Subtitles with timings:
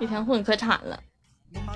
[0.00, 0.98] 一天混可惨了。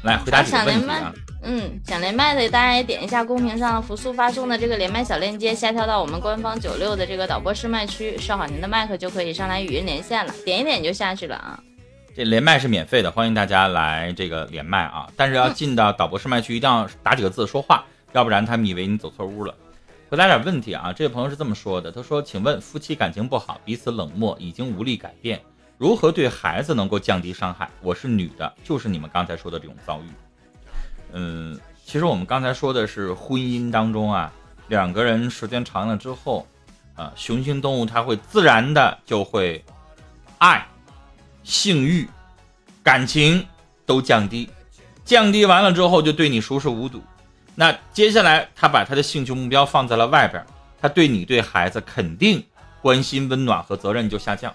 [0.03, 11.61] 来回答几个想连麦问题啊。，嗯，想连麦的大家也点一下公屏上福速发送的这个连麦小链接，下跳到我们官方九六的这个导播试麦区，设好您的麦克就可以上来语音连线了，点一点就下去了啊。
[12.17, 15.09] 这连麦是免费的，欢迎大家来这个连麦啊！
[15.17, 19.53] 但是要进到导播试麦区，一定要打几个字说话，要不然他们以为你走错屋了。
[20.09, 25.41] 回答点问题啊，这位朋友是这么说的，他说：“请问夫妻感情不好，彼此冷漠，已经无力改变，
[25.77, 27.69] 如何对孩子能够降低伤害？
[27.81, 30.09] 我是女的，就是你们刚才说的这种遭遇。”
[31.13, 34.33] 嗯，其实我们刚才说的是婚姻当中啊，
[34.69, 36.47] 两个人时间长了之后，
[36.95, 39.65] 啊，雄性动物它会自然的就会
[40.39, 40.67] 爱。
[41.43, 42.09] 性欲、
[42.83, 43.47] 感情
[43.85, 44.49] 都降低，
[45.05, 47.03] 降低完了之后就对你熟视无睹。
[47.55, 50.43] 那接下来他把他的兴趣目标放在了外边，
[50.81, 52.43] 他对你对孩子肯定
[52.81, 54.53] 关心、温暖和责任就下降，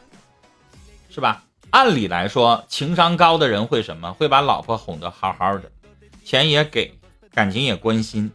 [1.09, 1.43] 是吧？
[1.71, 4.13] 按理来说，情商高的人会什么？
[4.13, 5.71] 会把老婆哄得好好的，
[6.23, 6.93] 钱也给，
[7.33, 8.31] 感情也关心。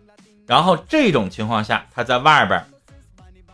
[0.47, 2.63] 然后这种情况下，他在外边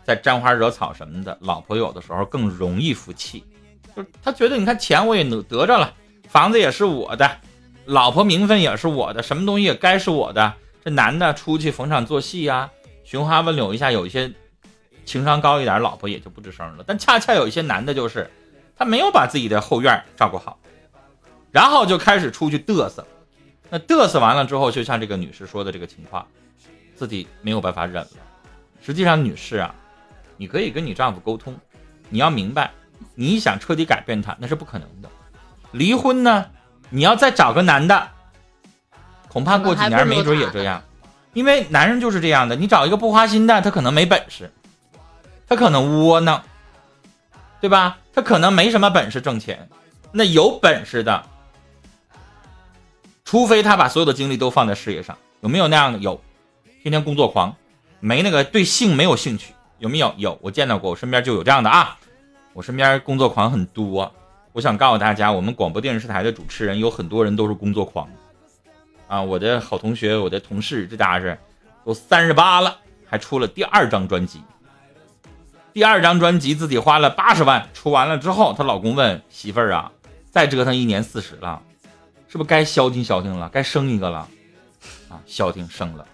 [0.02, 3.44] 再沾花惹草什么的，老婆有的时候更容易服气。
[3.94, 5.94] 就他觉得，你看钱我也得得着了，
[6.28, 7.30] 房子也是我的，
[7.84, 10.52] 老婆名分也是我的，什么东西也该是我的。
[10.84, 12.70] 这男的出去逢场作戏呀、
[13.04, 14.32] 寻花问柳一下，有一些
[15.04, 16.84] 情商高一点，老婆也就不吱声了。
[16.86, 18.30] 但恰恰有一些男的，就是
[18.80, 20.58] 他没有把自己的后院照顾好，
[21.50, 23.06] 然后就开始出去嘚瑟。
[23.68, 26.26] 那嘚瑟完了之后，就像这个女士说的这个情况，
[26.96, 28.08] 自己没有办法忍了。
[28.80, 29.74] 实际上，女士啊，
[30.38, 31.54] 你可以跟你丈夫沟通，
[32.08, 32.70] 你要明白。
[33.14, 35.10] 你想彻底改变他，那是不可能的。
[35.72, 36.46] 离婚呢，
[36.88, 38.08] 你要再找个男的，
[39.28, 40.82] 恐怕过几年没准也这样，
[41.34, 42.56] 因为男人就是这样的。
[42.56, 44.50] 你找一个不花心的，他可能没本事，
[45.46, 46.42] 他可能窝囊，
[47.60, 47.98] 对吧？
[48.12, 49.68] 他可能没什么本事挣钱。
[50.12, 51.24] 那有本事的，
[53.24, 55.98] 除非他把所有的精力都放在事业上，有没有那样的？
[56.00, 56.20] 有，
[56.82, 57.54] 天天工作狂，
[58.00, 60.12] 没那个对性没有兴趣，有没有？
[60.16, 61.96] 有，我见到过，我身边就有这样的啊。
[62.52, 64.12] 我身边工作狂很多，
[64.52, 68.10] 我想告诉大家，我们广播电视台的主持人有很多人都是工作狂，
[69.06, 71.38] 啊，我的好同学，我的同事，这家是
[71.84, 74.42] 都三十八了，还出了第二张专辑，
[75.72, 79.92] 第二张专辑自己花了八十万，出完了之后，她老公问媳妇儿啊，
[80.30, 81.62] 再折腾一年四十了，
[82.28, 84.26] 是不是该消停消停了，该生一个了？
[85.08, 86.04] 啊，消停生了，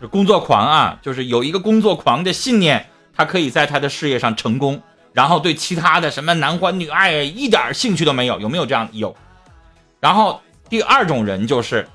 [0.00, 4.82] 这工作狂啊，就是有一个工作狂的信念，他可以在他的事业上成功。
[5.12, 8.88] 然后对其他的什么男欢女爱一点兴趣都没有，有没有这样？
[8.92, 9.14] 有。
[10.00, 10.40] 然后
[10.70, 11.86] 第二种人就是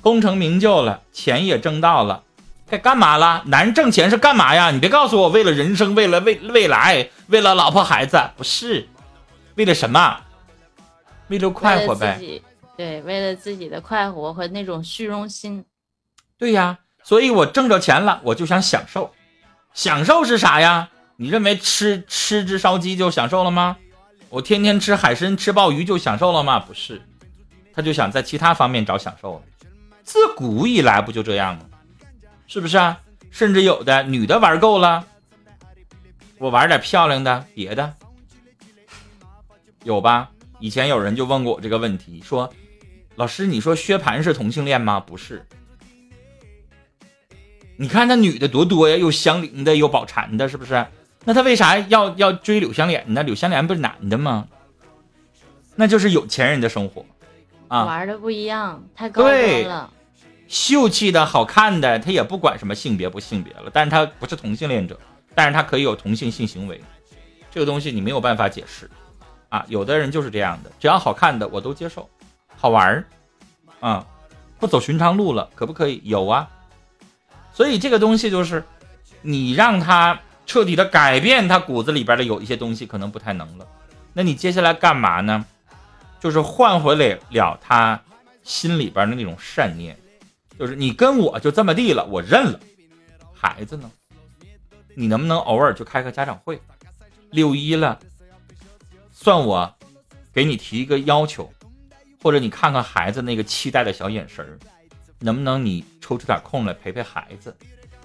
[0.00, 2.22] 功成名就了，钱也挣到了，
[2.68, 3.42] 该干嘛了？
[3.46, 4.70] 男人挣钱是干嘛呀？
[4.70, 8.88] 你别告诉我为了人生，为了未未来，为了老婆孩子，不是，
[9.56, 10.20] 为了什么？
[11.28, 12.18] 为了快活呗。
[12.76, 15.64] 对，为了自己的快活和那种虚荣心。
[16.38, 19.12] 对呀，所以我挣着钱了，我就想享受。
[19.74, 20.88] 享受是啥呀？
[21.16, 23.76] 你认为吃吃只烧鸡就享受了吗？
[24.30, 26.58] 我天天吃海参、吃鲍鱼就享受了吗？
[26.58, 27.00] 不是，
[27.72, 29.42] 他就想在其他方面找享受了。
[30.02, 31.66] 自古以来不就这样吗？
[32.46, 33.00] 是不是啊？
[33.30, 35.04] 甚至有的女的玩够了，
[36.38, 37.94] 我玩点漂亮的别的，
[39.82, 40.30] 有吧？
[40.60, 42.52] 以前有人就问过我这个问题，说
[43.16, 45.44] ：“老师，你说薛蟠是同性恋吗？”不是。
[47.76, 50.86] 你看那女的多多呀，又香菱的，又宝蟾的，是不是？
[51.24, 53.22] 那他为啥要要追柳香莲呢？
[53.24, 54.46] 柳香莲不是男的吗？
[55.74, 57.04] 那就是有钱人的生活，
[57.66, 59.90] 啊，玩的不一样，太高端了。
[60.48, 64.98] 秀气的好看的，他也不管什么性别不性别了，但是他不是同性恋者，
[65.34, 66.80] 但是他可以有同性性行为，
[67.50, 68.90] 这个东西你没有办法解释，
[69.48, 72.08] 啊，有的人就是这样的，只要好看的我都接受，
[72.56, 73.06] 好玩儿，
[73.80, 74.06] 啊，
[74.58, 76.00] 不走寻常路了，可不可以？
[76.04, 76.48] 有啊。
[77.52, 78.64] 所以这个东西就是，
[79.22, 83.66] 你让他彻底的改变他骨子里边的有一些东西，可能不太能了。
[84.12, 85.44] 那你接下来干嘛呢？
[86.20, 88.00] 就是换回来了他
[88.42, 89.94] 心里边的那种善念，
[90.58, 92.60] 就是你跟我就这么地了，我认了。
[93.32, 93.90] 孩子呢？
[94.94, 96.60] 你能不能偶尔就开个家长会？
[97.30, 97.98] 六一了，
[99.12, 99.74] 算我
[100.32, 101.52] 给你提一个要求，
[102.22, 104.58] 或者你看看孩子那个期待的小眼神儿。
[105.20, 107.56] 能不能你抽出点空来陪陪孩子？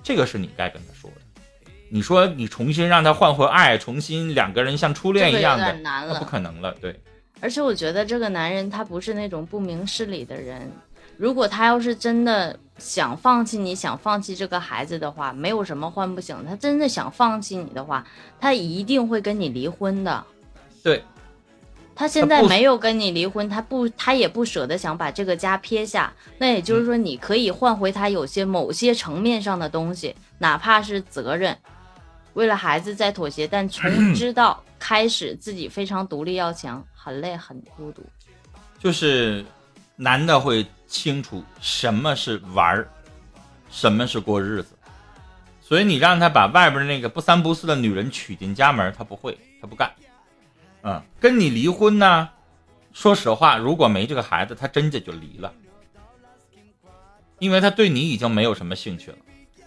[0.01, 1.71] 这个是你该跟他说的。
[1.89, 6.73] 你说你重新让他换回爱，重新两个人像初恋一样的，那不可能了。
[6.81, 6.99] 对。
[7.41, 10.71] 而且我觉得这个男人他不是那种不明事理的人。
[11.19, 16.33] 如果他要是真的想放弃你，想放弃这个孩子的话，没有什么换不醒。
[16.47, 18.07] 他真的想放弃你的话，
[18.39, 20.23] 他一定会跟你离婚的。
[20.81, 21.03] 对。
[21.93, 26.13] 他现在没有跟你离婚，他不，他也不舍得想把这个家撇下。
[26.37, 31.57] 那也就是说，你可以换回他有些某些层面上的东西，哪怕是责任，
[32.35, 38.01] 为了孩子在妥协，但从知道开始自己非常独立要强，很累很孤独。
[38.79, 39.43] 就是
[39.97, 42.89] 男的会清楚什么是玩儿，
[43.69, 44.75] 什么是过日子，
[45.61, 49.93] 所以你让他把外边那个不三不四的女人娶进家门，他不会，他不干。
[50.81, 52.27] 嗯，跟你离婚呢？
[52.91, 55.53] 说实话，如果没这个孩子，他真的就离了，
[57.37, 59.17] 因为他对你已经没有什么兴趣了。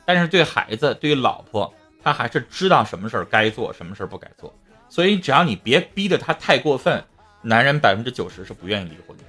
[0.05, 1.73] 但是对孩子，对于老婆，
[2.03, 4.53] 他还是知道什么事儿该做，什么事儿不该做。
[4.89, 7.03] 所以只要你别逼得他太过分，
[7.41, 9.25] 男人百分之九十是不愿意离婚的。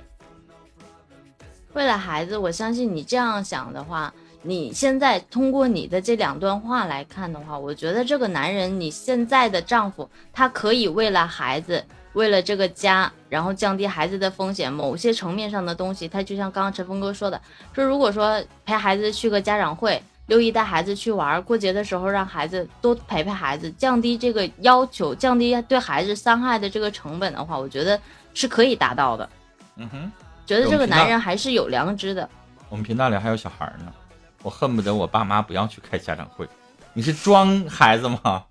[1.73, 11.83] 为了孩子，我相信你这样想的话，你现在通过你的这两段话来看的话，我觉得这个男人，你现在的丈夫，他可以为了孩子，
[12.13, 17.41] 为了这个家，然后降低孩子的风险，某些层面上的东西，他就像刚刚陈峰哥说的，
[17.73, 27.99] 说如果说陪孩子去个家长会，六一带孩子去玩，过节的时候让孩子多陪陪孩子，降低这个要求，降低对孩子伤害的这个成本的话，我觉得
[28.33, 29.27] 是可以达到的。
[29.75, 30.11] 嗯哼，
[30.45, 32.29] 觉得这个男人还是有良知的。
[32.69, 33.93] 我们频道里还有小孩呢，
[34.41, 36.47] 我恨不得我爸妈不要去开家长会。
[36.93, 38.45] 你是装孩子吗？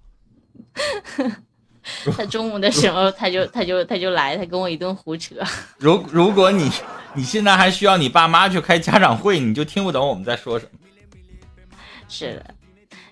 [2.16, 5.34] 他中午的时候，他就他就他就来，他跟我一顿胡扯。
[5.78, 6.70] 如如果你
[7.14, 10.78] 你现在还需要你爸妈去开家长会，你就听不懂我们在说什么。
[12.08, 12.54] 是的，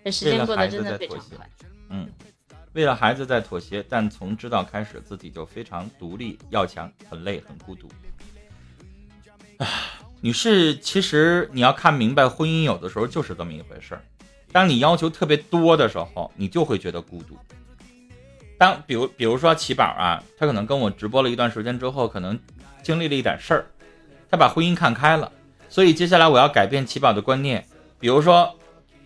[0.04, 1.48] 这时间过得真的非常快。
[1.88, 2.08] 嗯，
[2.74, 7.88] 为了孩子在妥协，但从知道开始，自己就非常独立要强，很累很孤独。
[9.60, 9.68] 唉，
[10.22, 14.00] 女士，其实你要看明白，婚姻有的时候就是这么一回事儿。
[14.50, 17.36] 当你要求特别多的时候，你就会觉得孤独。
[18.56, 22.38] 当比如比如说奇宝啊，他可能跟我直播了一段时间之后，可能
[22.82, 23.66] 经历了一点事儿，
[24.30, 25.30] 他把婚姻看开了，
[25.68, 27.62] 所以接下来我要改变奇宝的观念，
[27.98, 28.50] 比如说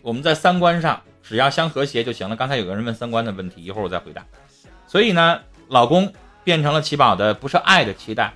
[0.03, 2.37] 我们在三观上只要相和谐就行了。
[2.37, 4.25] 刚才有个人问三观的问题，一会儿我再回答。
[4.87, 6.13] 所以呢，老公
[6.45, 8.33] 变成了奇宝的不是爱的期待，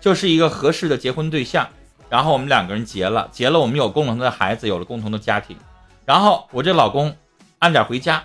[0.00, 1.68] 就是一个合适的结婚对象。
[2.08, 5.56] 然后我们两个人结了，结了我们有共同的孩子，有了共同的家庭。
[6.04, 7.14] 然后我这老公
[7.60, 8.24] 按点回家，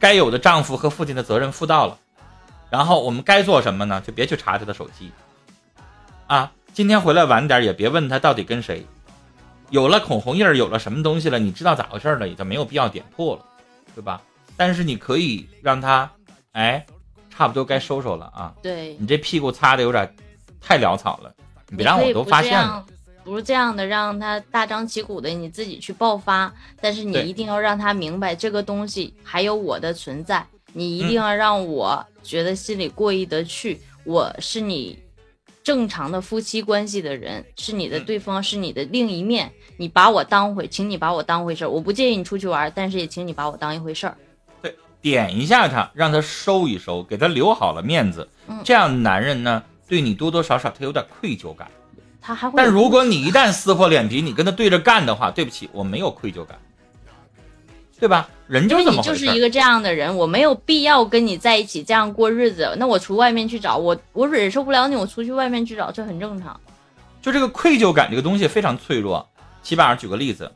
[0.00, 1.96] 该有的丈夫和父亲的责任负到了。
[2.70, 4.02] 然后我们该做什么呢？
[4.04, 5.12] 就别去查他的手机，
[6.26, 8.84] 啊，今天回来晚点也别问他到底跟谁。
[9.70, 13.44] 有了口红印儿，有了什么东西了，你知道咋回事了，也就没有必要点破了，
[13.94, 14.20] 对吧？
[14.56, 16.10] 但是你可以让他，
[16.52, 16.84] 哎，
[17.30, 18.52] 差不多该收收了啊！
[18.60, 20.12] 对，你这屁股擦的有点
[20.60, 21.34] 太潦草了，
[21.68, 22.84] 你别让我都发现了。
[23.24, 26.50] 不是这样的，让他大张旗鼓的你自己去爆发，
[26.80, 34.98] 但是你一定要让他明白这个东西还有我的存在，你一嗯定要让我觉得心里过意得去，我是你
[35.62, 44.16] 正常的夫妻关系的人，是你的嗯对方，是你的另一面，你把我当回，请你把我当回事儿，我不介意你出去玩，但是也请你把我当一回事儿。
[44.62, 48.26] 对点一下他，让他收一收，给他留好了面子。
[48.48, 51.66] 嗯这样男人呢，对你多多少少他有点愧疚感。
[52.20, 56.58] 他还会但如果你一旦撕破脸皮，你跟他对着干的话，对不起，我没有愧疚感，
[57.98, 58.28] 对吧？
[58.46, 59.00] 人就是你。
[59.00, 62.74] 就是一个这样的人，我没有必要跟你在一起这样过日子。
[62.78, 66.60] 那我出外面去找我，我忍受不了你，我出去外面去找，这很正常。
[67.22, 69.26] 就这个愧疚感这个东西非常脆弱。
[69.62, 70.50] 起码举个例子，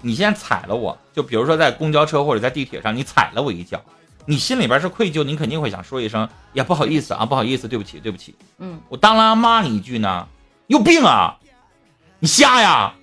[0.00, 3.82] 你现在踩了我，就比如说在公交车或者在地铁上，你踩了我一脚，
[4.26, 8.34] 你心里边是愧疚，你肯定会想说一声呀不好意思啊，不好意思，对不起，对不起。
[8.58, 10.28] 嗯，我当然骂你一句呢，
[10.66, 11.36] 你有病啊，
[12.20, 12.94] 你瞎呀，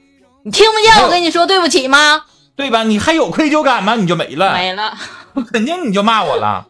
[0.44, 2.26] 你听不见我跟你说对不起吗？
[2.56, 2.84] 对吧？
[2.84, 3.96] 你还有愧疚感吗？
[3.96, 4.98] 你就没了，没了。
[5.52, 6.68] 肯定你就骂我了。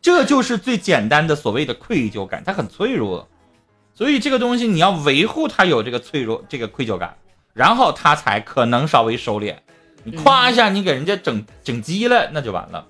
[0.00, 3.28] 这就是最简单的所谓的愧疚感，它很脆弱，
[3.94, 7.16] 所以这个东西你要维护它有这个脆弱、这个愧疚感，
[7.52, 9.56] 然后它才可能稍微收敛。
[10.04, 12.86] 你夸一下，你给人家整整急了，那就完了。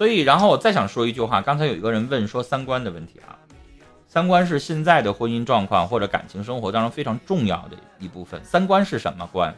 [0.00, 3.36] 所以，然后我再想说一句话，刚才有一个人问说三观的问题啊，
[4.08, 8.42] 三观是现在的婚姻状况或者感情生活当中非常重要的一部分。
[8.42, 9.54] 三观是什么观？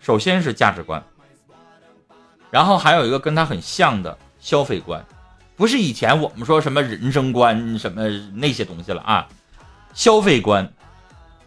[0.00, 1.00] 首先是价值观，
[2.50, 5.00] 然后还有一个跟它很像的消费观，
[5.54, 9.28] 不是以前我们说什么人生观什么那些东西了啊，
[9.94, 10.68] 消费观，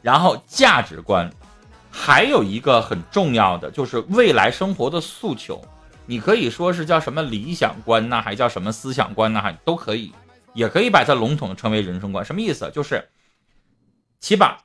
[0.02, 1.30] 然后价值观，
[1.92, 5.62] 还有一个很重要的就是未来生活的诉求，
[6.06, 10.12] 你可以说是叫什么理想观呐、还叫什么思想观呐、还都可以，
[10.54, 12.24] 也可以把它笼统地称为人生观。
[12.26, 12.70] 什么意思？
[12.74, 13.08] 就是
[14.20, 14.58] 起码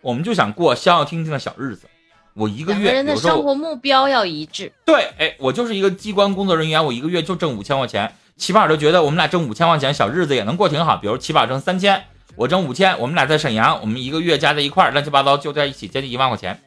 [0.00, 1.88] 我们就想过消消停停的小日子。
[2.34, 4.70] 我一个月，两个人的生活目标要一致。
[4.84, 8.14] 对，哎，我就是一个机关工作人员，我一个月就挣五千块钱。
[8.36, 10.98] 起码就觉得我们俩挣五千块钱，小日子也能过挺好。
[10.98, 12.04] 比如起码挣三千，
[12.36, 16.60] 我挣五千，我们俩在沈阳，我们一个月加在一块儿，乱七八糟就在一起，接近一万块钱，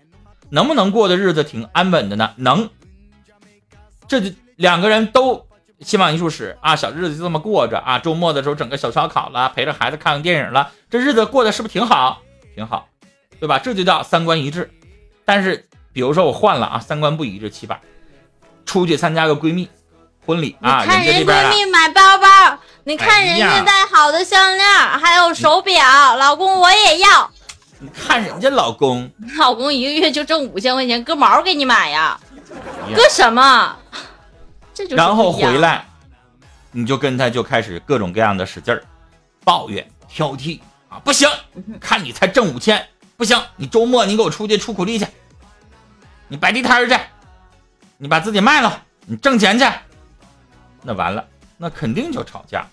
[0.50, 2.34] 能不能过的日子挺安稳的呢？
[2.38, 2.70] 能。
[4.10, 5.46] 这就两个人都
[5.82, 8.00] 心往一处使啊，小日子就这么过着啊。
[8.00, 12.22] 周末的时候整个小烧烤了，陪着孩子看看电影了，这日子过得是不是挺好？
[12.56, 12.89] 挺好，
[13.39, 13.60] 对吧？
[13.60, 14.70] 这就叫三观一致。
[15.24, 17.78] 但是比如说我换了啊，三观不一致，起码
[18.66, 19.70] 出去参加个闺蜜
[20.25, 25.82] 婚礼啊，看人闺蜜买包包，你看人家戴好的项链，还有手表，
[26.18, 27.30] 老公我也要。
[27.80, 32.20] 你看人家老公，老公一个月就挣五千块钱，割毛给你买呀？
[32.89, 33.78] 呀割什么？
[34.79, 35.86] 这就是然后回来，
[36.71, 38.81] 你就跟他就开始各种各样的使劲儿，
[39.43, 41.27] 抱怨挑剔啊，不行，
[41.81, 45.05] 看你才挣五千，不行，你周末你给我出去出苦力去，
[46.29, 46.98] 你摆地摊儿去，
[47.98, 49.65] 你把自己卖了，你挣钱去，
[50.81, 52.65] 那完了，那肯定就吵架。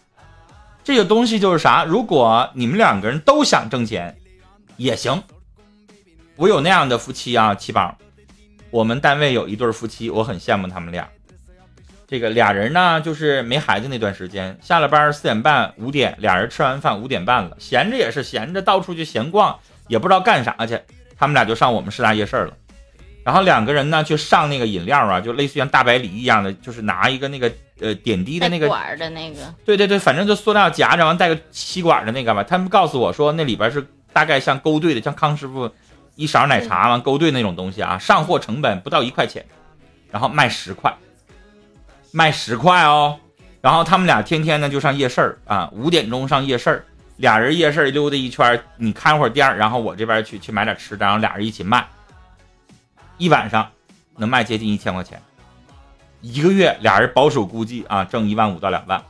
[0.84, 1.82] 这个东西就是啥？
[1.82, 4.16] 如果你们两个人都想挣钱，
[4.76, 5.20] 也行。
[6.36, 7.98] 我有那样的夫妻啊，七宝，
[8.70, 11.08] 我们单位有一对夫妻，我很羡慕他们俩。
[12.08, 19.58] 这个俩人呢，就是没孩子那段时间，下了班四点半、五点，俩人吃完饭五点半了，闲着也是闲着，到处去闲逛，
[19.88, 20.78] 也不知道干啥去。
[21.18, 22.52] 他们俩就上我们师大夜市了，
[23.25, 32.44] 然后两个人呢去上那个饮料啊，就类似于像大白梨一样的，就是拿一个那个呃点滴的那个管的那个，对对对，反正就塑料夹着，完带个吸管的那个吧。
[32.44, 35.68] 他们告诉我说，那里边是大概像勾兑的，像康师傅
[36.14, 39.44] 一勺奶茶完勾兑那种东西啊，上货成本不到一块钱，
[40.12, 40.94] 然后卖十块，
[42.16, 43.20] 卖十块哦。
[43.61, 46.85] 然后他们俩天天呢就上夜市儿啊，五点钟上夜市儿，
[47.16, 51.87] 俩人夜市儿溜达一圈儿，你看会儿店儿，然后我这边去去买点吃的，然后俩人一起卖，
[53.18, 53.70] 一晚上
[54.16, 55.20] 能卖接近一千块钱。
[56.23, 59.02] 一个月俩人保守估计啊，挣一万五到两万，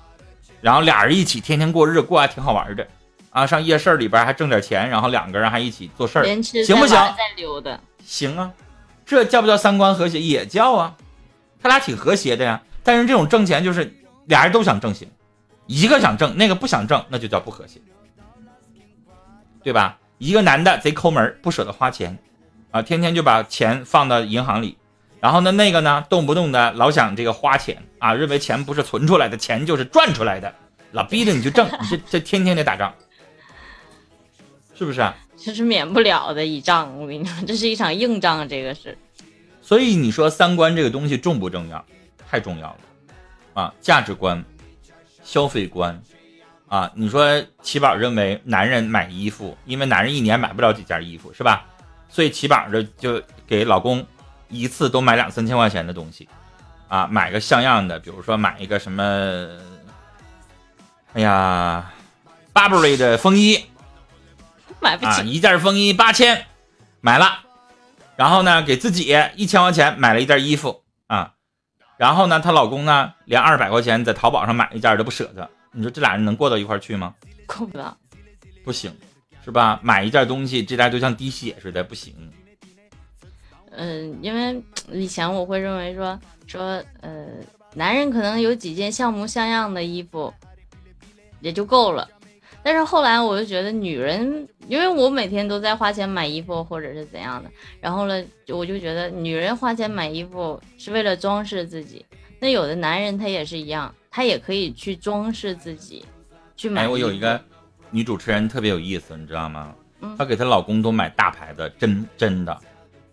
[0.61, 2.85] 然后俩人一起天天过日，过还挺好玩的
[3.31, 3.47] 啊。
[3.47, 7.79] 上夜市里边还挣点钱，然后两个人还一起做事儿，行不行再溜达。
[8.05, 8.51] 行啊，
[9.05, 10.21] 这叫不叫三观和谐？
[10.21, 10.95] 也叫啊，
[11.63, 12.61] 他俩挺和谐的呀。
[12.87, 13.93] 但是这种挣钱就是
[14.27, 15.09] 俩人都想挣钱，
[15.67, 17.81] 一个想挣，那个不想挣，那就叫不和谐，
[19.65, 19.99] 对吧？
[20.19, 22.17] 一个男的贼抠门，不舍得花钱
[22.71, 24.79] 啊，天天就把钱放到银行里。
[25.21, 30.55] 然后呢，那个呢，动不动的老想这个花钱啊，认为钱不是存出来的，钱就是赚出来的，
[30.93, 32.95] 老逼着你去挣，你这这天天得打仗，
[34.75, 35.17] 是不是啊？
[35.37, 38.97] 这是免不了的一仗，我跟你说，这是一场硬仗，这个是。
[39.61, 41.85] 所以你说三观这个东西重不重要？
[42.29, 42.79] 太重要了
[43.55, 43.75] 啊！
[43.81, 44.45] 价值观、
[45.23, 46.01] 消费观
[46.69, 46.91] 啊！
[46.95, 51.65] 你说齐宝认为男人买衣服，因为男人一年买不了几件衣服，是吧？
[52.09, 54.07] 所以齐宝这就给老公
[54.49, 56.29] 一次都买两三千块钱的东西
[56.89, 59.03] 啊，买个像样的，比如说买一个什么，
[61.15, 61.93] 哎呀
[62.55, 63.67] ，Burberry 的风衣，啊，
[64.81, 66.47] 买不起，一件风衣八千，
[67.01, 67.41] 买了，
[68.17, 70.86] 然后呢，给自己一千块钱买了一件衣服啊，
[71.97, 77.15] 然后呢，她老公呢，连二百块钱在淘宝上买一件都不舍得，你说这俩人能过到一块去吗？
[77.47, 77.97] 过不到。
[78.65, 78.93] 不行，
[79.45, 79.79] 是吧？
[79.83, 82.15] 买一件东西，这俩就像滴血似的，不行。
[83.71, 84.63] 嗯，因为
[84.93, 87.27] 以前我会认为说说，呃，
[87.75, 90.33] 男人可能有几件像模像样的衣服
[91.41, 92.09] 也就够了，
[92.67, 97.49] 但是后来我就觉得女人，因为我每天都在花钱买衣服或者是怎样的，
[97.81, 102.05] 然后呢，我就觉得女人花钱买衣服是为了装饰自己，
[102.41, 106.05] 那有的男人他也是一样，他也可以去装饰自己，
[106.57, 107.41] 去买哎，我有一个
[107.93, 110.17] 女主持人特别有意思，你知道吗嗯？
[110.19, 112.59] 她给她老公都买大牌的，真真的，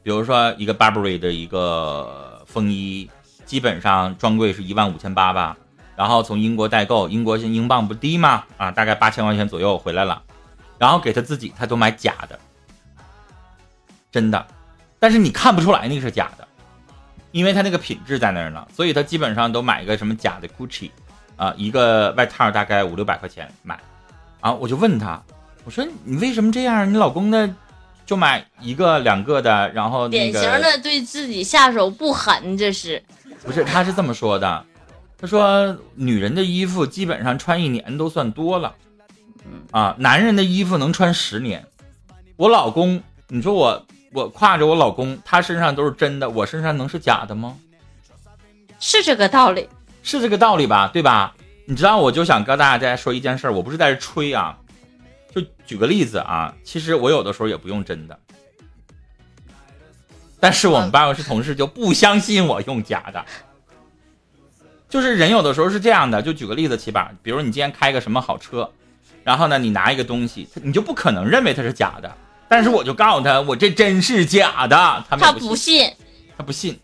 [0.01, 3.07] 比如说一个 Burberry 的一个风衣，
[3.45, 5.55] 基本上专柜是一万五千八吧，
[5.95, 10.21] 然后从英国代购，英国现在英镑不低嘛，啊，大概八千块钱左右回来了，
[10.77, 12.39] 然后给他自己，他都买假的，
[14.11, 14.45] 真的，
[14.99, 16.47] 但是你看不出来那个是假的，
[17.31, 20.89] 因为他那个品质在那儿呢，所以他基本上都买一个什么假的 Gucci，
[21.35, 23.79] 啊，一个外套大概五六百块钱买。
[24.41, 25.23] 啊，我就问他，
[25.63, 26.91] 我说你为什么这样？
[26.91, 27.55] 你老公呢，
[28.05, 33.01] 就买一个两个的，然后那典型的对自己下手不狠，这是。
[33.45, 34.65] 不是，他是这么说的，
[35.23, 38.75] 他说女人的衣服基本上穿一年都算多了，
[39.71, 41.65] 啊，男人的衣服能穿十年。
[42.35, 47.57] 我老公，你说我我挎着我老公，他身上都是真的，我身上能是假的吗？
[48.81, 49.69] 是这个道理。
[50.01, 50.89] 是这个道理吧？
[50.91, 51.33] 对吧？
[51.63, 54.57] 你知道，我就想跟大家说一件事儿，我不是在这吹啊，
[55.33, 58.19] 就举个例子啊，其实我有的时候也不用真的，
[60.41, 63.25] 但是我们办公室同事就不相信我用假的，
[64.93, 68.69] 就是人有的时候是这样的，就举个例子，起吧，比如你今天开个什么好车，
[69.23, 72.15] 然后呢，你拿一个东西，你就不可能认为它是假的，
[72.47, 75.91] 但是我就告诉他，我这真是假的，他他不信，
[76.37, 76.79] 他不信，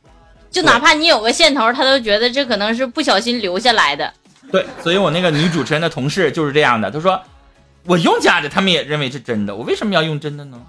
[0.49, 4.11] 就哪怕你有个线头，他都觉得这可能是不小心留下来的。
[4.51, 7.21] 对，所以我那个女主持人的同事就是这样的，她说
[7.85, 10.59] 我用假的，他们也认为是真的，我为什么要用真的呢？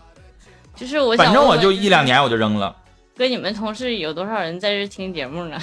[0.77, 2.77] 就是我，反正我就一两年我就扔了。
[3.21, 5.61] 跟你们同事有多少人在这听节目呢？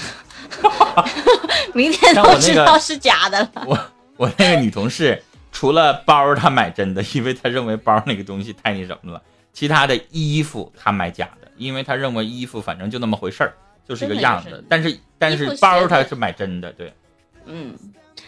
[1.74, 3.64] 明天都知道是假的了。
[3.66, 3.80] 我
[4.16, 5.20] 我那个女同事，
[5.52, 9.20] 除了包她买真的，因为她认为包那个东西太那什么了。
[9.54, 13.52] 其他的衣服她买假的，因为她认为衣服反正就那么回事儿，
[13.90, 14.64] 就是个样子。
[14.70, 16.94] 但是但是包她是买真的，对。
[17.46, 17.76] 嗯，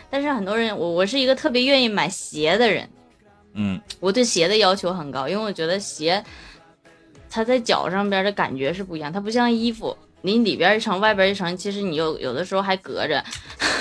[0.10, 2.90] 但是很多人，我我是一个特别愿意买鞋的人。
[3.54, 6.24] 嗯，我对鞋的要求很高，因为我觉得鞋。
[7.30, 13.24] 它在脚上边的感觉是不一样，它不像衣服，你里边一层，外边一层，其实你有有的时候还隔着，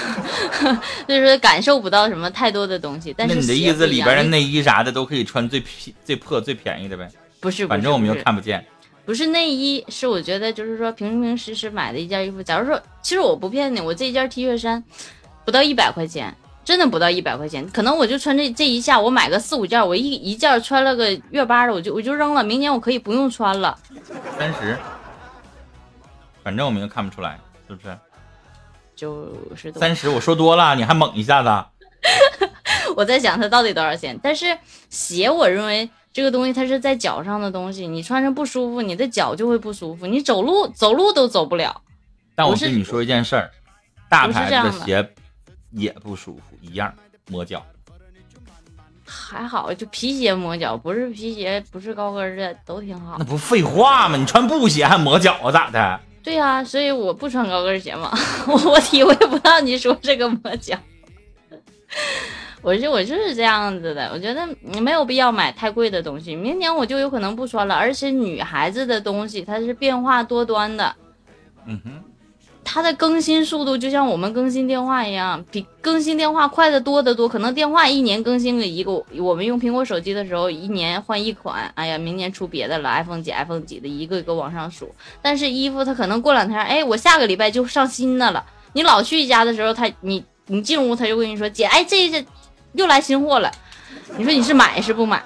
[1.07, 3.15] 所以说感受不到什么太多的东西。
[3.17, 7.09] 但是你的意思里边的内衣啥的都可以穿最便、最破、最便宜的呗？
[7.41, 8.65] 不是，反正我们又看不见。
[9.05, 12.43] 不是内衣，是我觉得就是说平平实实买的一件衣服。
[12.43, 14.85] 假如说，其实我不骗你，我这一件 T 恤衫
[15.47, 16.37] 不到一百块钱。
[16.69, 23.75] 真的不到一百块钱，可能我就穿这这一下，我买个四五件，我一一件穿了个月八的，我就我就扔了，明年我可以不用穿了。
[24.39, 24.77] 三十，
[26.45, 27.99] 反正我们又看不出来，是不是？
[28.95, 31.49] 就是三十，我说多了，你还猛一下子。
[32.95, 34.21] 我在想它到底多少钱？
[34.23, 34.59] 但是
[34.91, 41.81] 鞋，我认为这个东西它是在脚上的东西，你穿上不舒服，你的脚就会不舒服，你走路走路都走不了。
[42.35, 43.51] 但我跟你说一件事儿，
[44.11, 45.15] 大牌子的鞋。
[45.79, 46.93] 也不舒服，一样
[47.31, 47.65] 磨脚。
[49.05, 53.17] 还好，就皮鞋磨脚，不是皮鞋，不是高跟的，都挺好。
[53.19, 54.17] 那不废话吗？
[54.17, 55.51] 你穿布鞋还磨脚啊？
[55.51, 56.01] 咋的？
[56.23, 58.13] 对呀，所以我不穿高跟鞋嘛。
[58.47, 60.77] 我体会不到你说这个磨脚。
[62.61, 66.35] 我就我就是这样子的，我觉得你没有必要买太贵的东西。
[66.35, 70.95] 明年我就有可能不穿了，而且女孩子的东西它是变化多端的。
[71.65, 72.05] 嗯哼。
[72.71, 77.27] 它的更新速度就像我们更新电话一样，比更新电话快的多得多。
[77.27, 81.73] 可能电话一年更新个一个，我们用苹果手机的时候，一年换一款。
[81.77, 84.95] 哎呀，明年出别的了，iPhone 几，iPhone 几的，一个一个往上数。
[85.23, 88.45] 但是衣服它可能过两天，哎，我下个礼拜就上新的了。
[88.75, 92.23] 你老去一家的时候，他你你进屋他就跟你说，姐，哎，这这
[92.75, 93.51] 又来新货了。
[94.19, 95.23] 你说你是买是不买？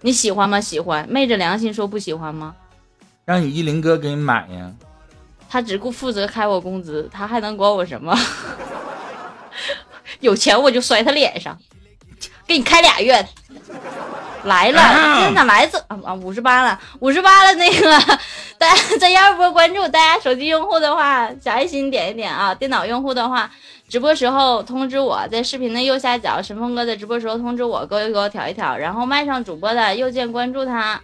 [0.00, 0.60] 你喜欢吗？
[0.60, 1.06] 喜欢。
[1.08, 2.56] 昧着良心说不喜欢吗？
[3.24, 4.72] 让你依林哥给你买呀。
[5.52, 8.18] 他只顾负责开我工资，他还能管我什么？
[10.20, 11.54] 有钱我就摔他脸上，
[12.46, 13.22] 给你开俩月。
[14.44, 16.14] 来了，今天咋来这啊啊？
[16.14, 17.52] 五十八了，五十八了。
[17.56, 17.98] 那个，
[18.56, 22.54] 大家在幺二波关注，大家手机用户的话，小爱心点一点啊。
[22.54, 23.50] 电脑用户的话，
[23.90, 28.74] 直播时候通知我，在视频的右下角，神风哥在直播时候通知我，勾一勾，挑一挑。
[28.74, 30.98] 然后麦上主播的右键关注他。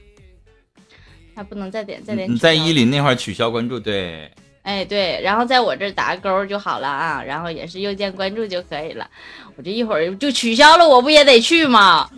[1.38, 2.28] 还不能再点再点。
[2.28, 4.28] 你在伊林那块取消关注，对。
[4.64, 9.08] 哎对，然后在我这打个勾就好了啊，然后也是右键关注就可以了。
[9.56, 12.10] 我这一会儿就取消了，我不也得去吗？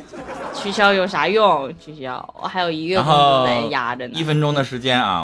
[0.54, 1.70] 取消有啥用？
[1.78, 4.14] 取消，我还有一月工资在压着呢。
[4.16, 5.18] 一分钟的时间啊。